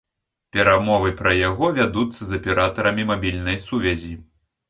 Перамовы 0.55 1.09
пра 1.19 1.33
яго 1.49 1.67
вядуцца 1.79 2.21
з 2.29 2.41
аператарамі 2.41 3.07
мабільнай 3.13 3.57
сувязі. 3.67 4.13